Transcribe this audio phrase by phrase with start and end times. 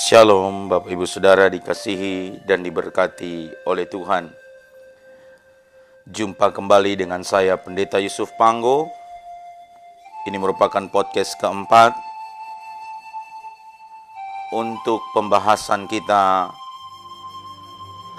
[0.00, 4.32] Shalom Bapak Ibu Saudara dikasihi dan diberkati oleh Tuhan.
[6.08, 8.88] Jumpa kembali dengan saya Pendeta Yusuf Panggo.
[10.24, 11.92] Ini merupakan podcast keempat
[14.56, 16.48] untuk pembahasan kita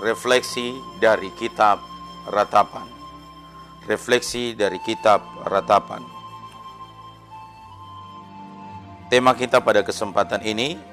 [0.05, 1.81] refleksi dari kitab
[2.29, 2.85] Ratapan.
[3.89, 6.05] Refleksi dari kitab Ratapan.
[9.09, 10.90] Tema kita pada kesempatan ini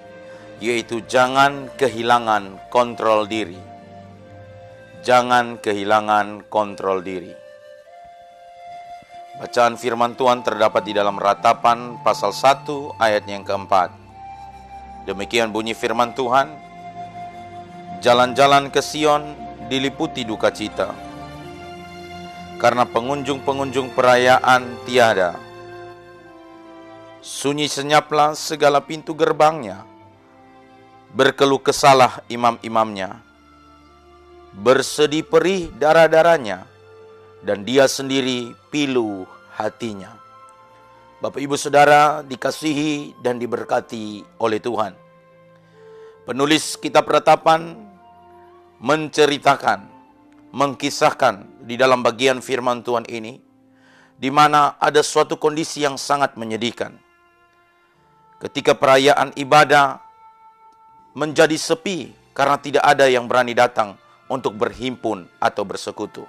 [0.59, 3.59] yaitu jangan kehilangan kontrol diri.
[5.07, 7.33] Jangan kehilangan kontrol diri.
[9.39, 13.95] Bacaan firman Tuhan terdapat di dalam ratapan pasal 1 ayat yang keempat.
[15.07, 16.69] Demikian bunyi firman Tuhan,
[17.99, 19.35] Jalan-jalan ke Sion
[19.67, 20.95] diliputi duka cita,
[22.63, 25.35] karena pengunjung-pengunjung perayaan tiada.
[27.19, 29.83] Sunyi senyaplah segala pintu gerbangnya,
[31.13, 33.21] berkeluh kesalah imam-imamnya,
[34.53, 36.69] bersedih perih darah-darahnya,
[37.45, 39.25] dan dia sendiri pilu
[39.57, 40.13] hatinya.
[41.19, 44.95] Bapak Ibu Saudara dikasihi dan diberkati oleh Tuhan.
[46.23, 47.75] Penulis kitab ratapan
[48.79, 49.89] menceritakan,
[50.55, 53.41] mengkisahkan di dalam bagian firman Tuhan ini,
[54.15, 56.95] di mana ada suatu kondisi yang sangat menyedihkan.
[58.39, 60.08] Ketika perayaan ibadah
[61.19, 63.99] menjadi sepi karena tidak ada yang berani datang
[64.31, 66.23] untuk berhimpun atau bersekutu.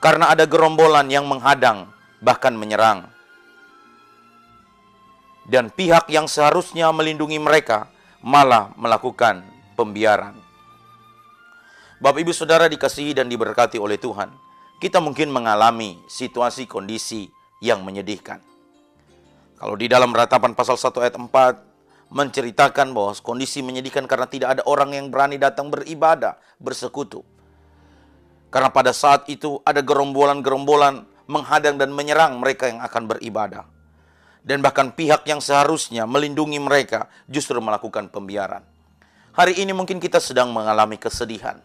[0.00, 1.92] Karena ada gerombolan yang menghadang,
[2.24, 3.12] bahkan menyerang.
[5.44, 7.92] Dan pihak yang seharusnya melindungi mereka
[8.24, 9.44] malah melakukan
[9.76, 10.32] pembiaran.
[12.00, 14.32] Bapak Ibu Saudara dikasihi dan diberkati oleh Tuhan,
[14.80, 17.30] kita mungkin mengalami situasi kondisi
[17.62, 18.42] yang menyedihkan.
[19.60, 21.71] Kalau di dalam ratapan pasal 1 ayat 4,
[22.12, 27.24] menceritakan bahwa kondisi menyedihkan karena tidak ada orang yang berani datang beribadah, bersekutu.
[28.52, 33.64] Karena pada saat itu ada gerombolan-gerombolan menghadang dan menyerang mereka yang akan beribadah.
[34.44, 38.60] Dan bahkan pihak yang seharusnya melindungi mereka justru melakukan pembiaran.
[39.32, 41.64] Hari ini mungkin kita sedang mengalami kesedihan.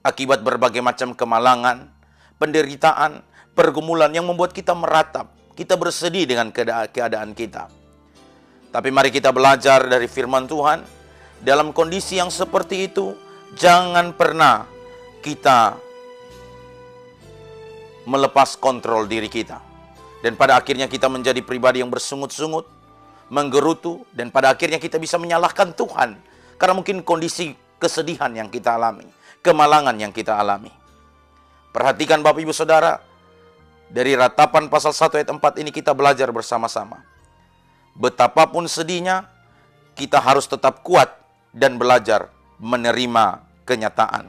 [0.00, 1.92] Akibat berbagai macam kemalangan,
[2.40, 3.20] penderitaan,
[3.52, 5.28] pergumulan yang membuat kita meratap.
[5.52, 7.83] Kita bersedih dengan keadaan kita
[8.74, 10.82] tapi mari kita belajar dari firman Tuhan.
[11.38, 13.14] Dalam kondisi yang seperti itu,
[13.54, 14.66] jangan pernah
[15.22, 15.78] kita
[18.02, 19.62] melepas kontrol diri kita.
[20.26, 22.66] Dan pada akhirnya kita menjadi pribadi yang bersungut-sungut,
[23.30, 26.18] menggerutu, dan pada akhirnya kita bisa menyalahkan Tuhan.
[26.58, 29.06] Karena mungkin kondisi kesedihan yang kita alami,
[29.38, 30.74] kemalangan yang kita alami.
[31.70, 32.98] Perhatikan Bapak Ibu Saudara,
[33.86, 37.13] dari ratapan pasal 1 ayat 4 ini kita belajar bersama-sama
[37.94, 39.30] betapapun sedihnya,
[39.94, 41.14] kita harus tetap kuat
[41.54, 44.26] dan belajar menerima kenyataan.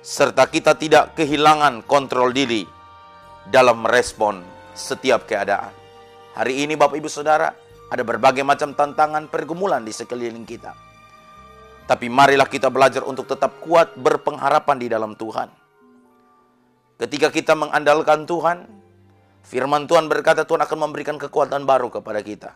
[0.00, 2.64] Serta kita tidak kehilangan kontrol diri
[3.52, 4.40] dalam merespon
[4.72, 5.72] setiap keadaan.
[6.32, 7.52] Hari ini Bapak Ibu Saudara,
[7.88, 10.72] ada berbagai macam tantangan pergumulan di sekeliling kita.
[11.88, 15.48] Tapi marilah kita belajar untuk tetap kuat berpengharapan di dalam Tuhan.
[17.00, 18.77] Ketika kita mengandalkan Tuhan,
[19.44, 22.50] Firman Tuhan berkata Tuhan akan memberikan kekuatan baru kepada kita.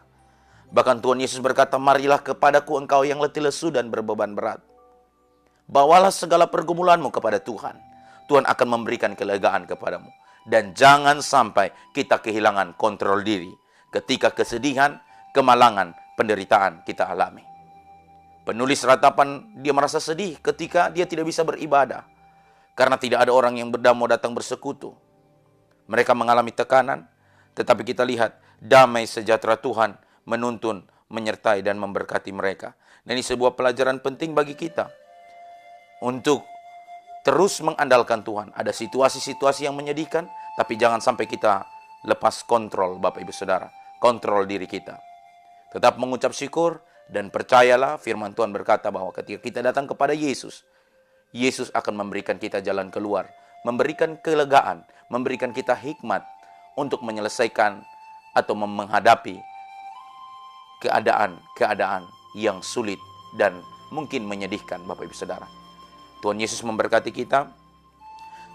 [0.72, 4.65] Bahkan Tuhan Yesus berkata, marilah kepadaku engkau yang letih lesu dan berbeban berat.
[5.69, 7.76] Bawalah segala pergumulanmu kepada Tuhan.
[8.26, 10.09] Tuhan akan memberikan kelegaan kepadamu.
[10.48, 13.53] Dan jangan sampai kita kehilangan kontrol diri
[13.93, 14.99] ketika kesedihan,
[15.37, 17.44] kemalangan, penderitaan kita alami.
[18.43, 22.03] Penulis ratapan dia merasa sedih ketika dia tidak bisa beribadah.
[22.72, 24.97] Karena tidak ada orang yang berdamai datang bersekutu.
[25.91, 27.09] Mereka mengalami tekanan,
[27.59, 32.78] tetapi kita lihat damai sejahtera Tuhan menuntun, menyertai dan memberkati mereka.
[33.03, 34.87] Dan ini sebuah pelajaran penting bagi kita
[36.06, 36.46] untuk
[37.26, 38.55] terus mengandalkan Tuhan.
[38.55, 41.67] Ada situasi-situasi yang menyedihkan, tapi jangan sampai kita
[42.06, 44.99] lepas kontrol Bapak Ibu Saudara, kontrol diri kita.
[45.75, 50.62] Tetap mengucap syukur dan percayalah firman Tuhan berkata bahwa ketika kita datang kepada Yesus,
[51.35, 53.26] Yesus akan memberikan kita jalan keluar
[53.62, 56.26] memberikan kelegaan, memberikan kita hikmat
[56.75, 57.82] untuk menyelesaikan
[58.35, 59.38] atau menghadapi
[60.82, 62.03] keadaan-keadaan
[62.35, 62.99] yang sulit
[63.38, 63.62] dan
[63.94, 65.47] mungkin menyedihkan Bapak Ibu Saudara.
[66.25, 67.50] Tuhan Yesus memberkati kita.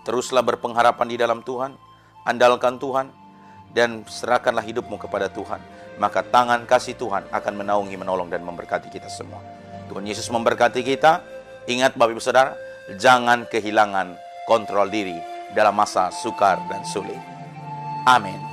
[0.04, 1.76] Teruslah berpengharapan di dalam Tuhan,
[2.24, 3.12] andalkan Tuhan
[3.76, 5.60] dan serahkanlah hidupmu kepada Tuhan.
[6.00, 9.44] Maka tangan kasih Tuhan akan menaungi, menolong dan memberkati kita semua.
[9.92, 11.20] Tuhan Yesus memberkati kita.
[11.68, 12.56] Ingat Bapak Ibu Saudara,
[12.96, 14.16] jangan kehilangan
[14.48, 15.20] kontrol diri
[15.52, 17.20] dalam masa sukar dan sulit.
[18.08, 18.47] Amin.